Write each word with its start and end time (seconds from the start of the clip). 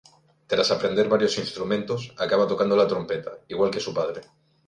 Tras 0.47 0.71
aprender 0.71 1.07
varios 1.07 1.37
instrumentos, 1.37 2.11
acaba 2.17 2.47
tocando 2.47 2.75
la 2.75 2.87
trompeta, 2.87 3.33
igual 3.49 3.69
que 3.69 3.79
su 3.79 3.93
padre. 3.93 4.21